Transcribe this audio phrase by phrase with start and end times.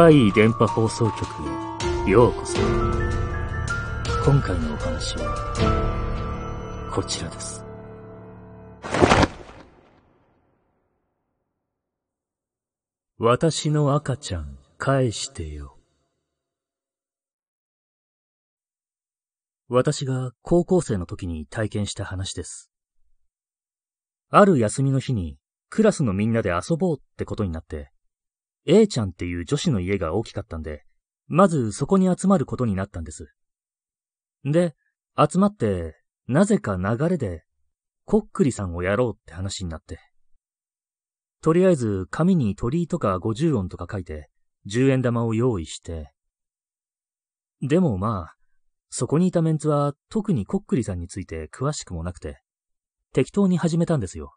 [0.00, 1.26] 怪異電波放送局
[2.06, 2.56] へようこそ。
[4.24, 7.64] 今回のお話は、こちらです。
[13.18, 15.76] 私の赤ちゃん返してよ。
[19.68, 22.70] 私が高校生の時に体験した話です。
[24.30, 25.38] ある休みの日に
[25.68, 27.90] クラスのみんなで遊ぼうってことになって、
[28.70, 30.84] A ちゃんっていう女子の家が大きかったんで、
[31.26, 33.32] まずそこに集まることになったんです。
[34.44, 34.76] で、
[35.18, 37.44] 集まって、なぜか流れで、
[38.04, 39.98] こっくりさんをやろうって話になって。
[41.40, 44.28] とりあえず紙に鳥居とか50音とか書いて、
[44.66, 46.12] 10円玉を用意して。
[47.62, 48.36] でもまあ、
[48.90, 52.42] そこにいたメンツは特にこっくりさんについて詳しくもなくて、
[53.14, 54.36] 適当に始めたんですよ。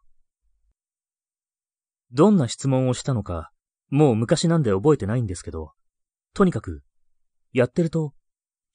[2.13, 3.51] どんな質問をしたのか、
[3.91, 5.73] もう昔なんで覚えてないんですけど、
[6.33, 6.81] とにかく、
[7.51, 8.13] やってると、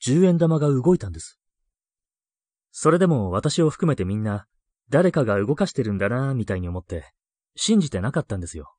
[0.04, 1.40] 10円玉が動いたんです。
[2.70, 4.46] それでも私を含めてみんな、
[4.90, 7.12] 誰かが動かしてるんだなぁみたいに思って、
[7.56, 8.76] 信じてなかったんですよ。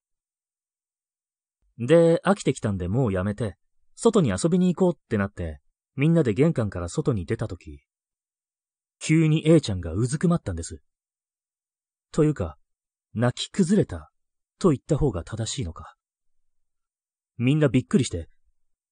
[1.79, 3.57] で、飽きてきたんでもうやめて、
[3.95, 5.59] 外に遊びに行こうってなって、
[5.95, 7.81] みんなで玄関から外に出たとき、
[8.99, 10.83] 急に A ちゃんがうずくまったんです。
[12.11, 12.57] というか、
[13.15, 14.11] 泣き崩れた
[14.59, 15.96] と言った方が正しいのか。
[17.37, 18.29] みんなびっくりして、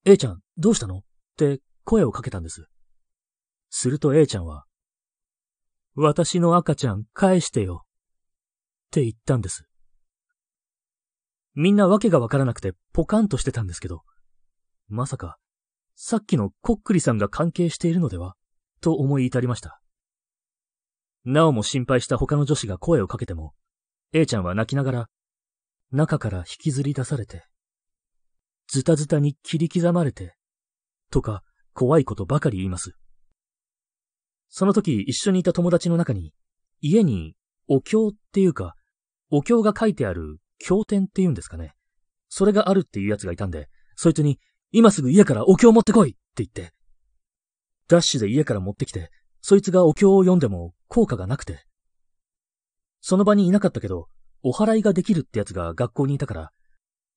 [0.06, 0.98] A ちゃんどうしたの？
[0.98, 1.02] っ
[1.38, 2.68] て声をかけたんです。
[3.70, 4.66] すると A ちゃんは、
[5.96, 7.84] 私の赤ちゃん返してよ。
[8.88, 9.66] って言ったんです。
[11.56, 14.04] みんなわけがわからなくてポカンとしてたんですけど、
[14.88, 15.38] まさか、
[15.96, 18.36] さっきのコックリさんが関係しているのでは？
[18.82, 19.82] と思い至りました。
[21.24, 23.54] なおも心配した他の女子が声をかけても、
[24.14, 25.10] A ちゃんは泣きながら、
[25.92, 27.44] 中から引きずり出されて、
[28.68, 30.36] ズタズタに切り刻まれて、
[31.12, 32.96] とか怖いことばかり言います。
[34.50, 36.34] その時一緒にいた友達の中に、
[36.82, 37.36] 家に
[37.68, 38.76] お経っていうか、
[39.30, 41.74] お経が書いてある経典っていうんですかね。
[42.30, 44.40] それがあるっていうやつがいたんで、そいつに、
[44.72, 46.74] 今すぐ家からお経持ってこいって言って、
[47.88, 49.12] ダッシュで家から持ってきて、
[49.42, 51.66] そいつがお経を読んでも効果がなくて。
[53.00, 54.08] その場にいなかったけど、
[54.42, 56.52] お祓いができるってやつが学校にいたから、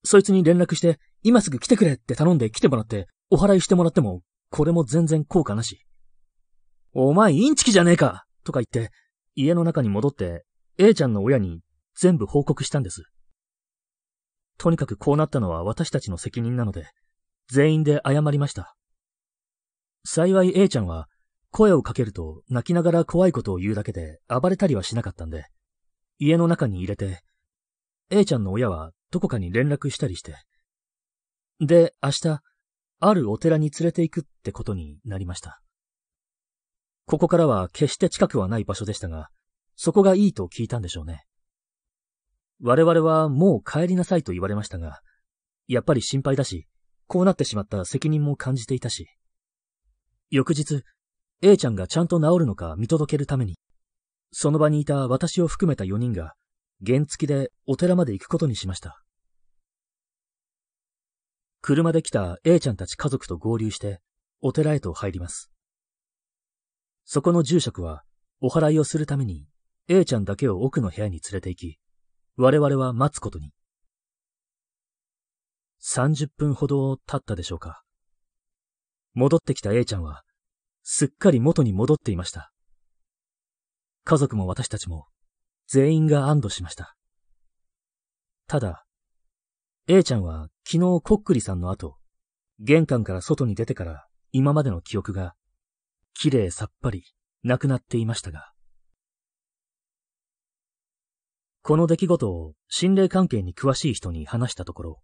[0.03, 5.85] そいつに連絡して、今すぐ来てくれって頼んで来てもらって、お祓いしてもらっても、これも全然効果なし。
[6.93, 8.91] お前インチキじゃねえかとか言って、
[9.35, 10.45] 家の中に戻って、
[10.77, 11.61] A ちゃんの親に
[11.95, 13.03] 全部報告したんです。
[14.57, 16.87] とにかくこうなったのは私たちの責任なので、
[17.49, 18.75] 全員で謝りました。
[20.05, 21.07] 幸い A ちゃんは、
[21.51, 25.45] 声をかけると泣きながら怖いことを言うだけで暴れたりはしなかったんで、
[26.19, 27.21] 家の中に入れて、
[28.09, 30.35] A ちゃんの親はどこかに連絡したりして、
[31.59, 32.41] で、明日、
[33.01, 35.61] あるお寺に連れて行くってことになりました。
[37.05, 39.29] ここからは決して近くはない場所でしたが、
[39.75, 41.25] そこがいいと聞いたんでしょうね。
[42.61, 45.01] 我々はもう帰りなさいと言われましたが、
[45.67, 46.67] やっぱり心配だし、
[47.07, 49.07] こうなってしまった責任も感じていたし、
[50.29, 50.83] 翌日、
[51.41, 53.57] A ちゃんがちゃんと治るのか見届けるために、
[54.31, 56.35] その場にいた私を含めた4人が、
[56.85, 59.03] 原付きでお寺まで行くことにしました。
[61.61, 63.99] 車で来た A ちゃんたち家族と合流して、
[64.41, 65.51] お寺へと入ります。
[67.03, 68.03] そこの住職は、
[68.39, 69.45] お祓いをするために、
[69.89, 71.79] A ちゃんだけを奥の部屋に連れて行き、
[72.37, 73.51] 我々は待つことに。
[75.81, 77.83] 30分ほど経ったでしょうか。
[79.13, 80.23] 戻ってきた A ちゃんは、
[80.83, 82.51] すっかり元に戻っていました。
[84.05, 85.07] 家族も私たちも、
[85.71, 86.95] 全員が安堵しました。
[88.47, 88.87] ただ、
[89.87, 91.97] A ちゃんは昨日こっくりさんの後、
[92.59, 95.35] 玄関から外に出てから今までの記憶が、
[96.15, 97.03] 綺麗さっぱり
[97.43, 98.51] なくなっていましたが、
[101.61, 105.01] この出来事を心霊関係に詳しい人に話したところ、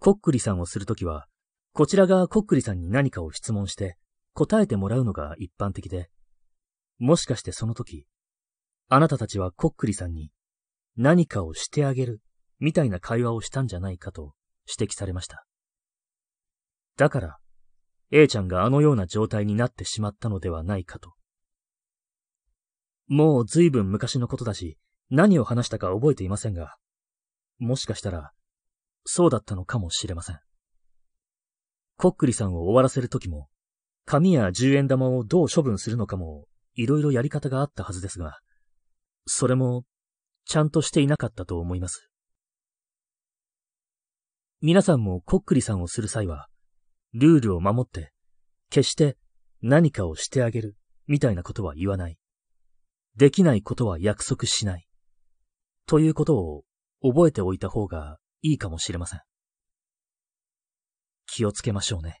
[0.00, 1.28] こっくりさんをするときは、
[1.72, 3.96] こちらがこっくりさんに何かを質問して
[4.34, 6.10] 答えてもらうのが一般的で、
[6.98, 8.06] もしかしてその時、
[8.92, 10.32] あなたたちはこっくりさんに
[10.96, 12.20] 何かをしてあげる
[12.58, 14.34] みたいな会話をしたんじゃないかと
[14.68, 15.46] 指摘されました。
[16.96, 17.38] だから、
[18.10, 21.14] A ちゃんがあのような状態になってしまったのではないかと。
[23.06, 24.76] もう随分昔のことだし、
[25.08, 26.74] 何を話したか覚えていませんが、
[27.60, 28.32] もしかしたら、
[29.04, 30.40] そうだったのかもしれません。
[31.96, 33.46] こっくりさんを終わらせるときも、
[34.04, 38.40] 紙や十円玉をどう処分するのかも、いろいろやり方があったはずですが、
[39.32, 39.84] それも、
[40.44, 42.10] ちゃんとしていなかったと思います。
[44.60, 46.48] 皆さんもこっくりさんをする際は、
[47.14, 48.12] ルールを守って、
[48.70, 49.16] 決して
[49.62, 52.18] 何かをしてあげる、みたいなことは言わない。
[53.16, 54.88] できないことは約束しない。
[55.86, 56.64] ということを
[57.00, 59.20] 覚えておいた方がいいかもしれません。
[61.26, 62.20] 気をつけましょうね。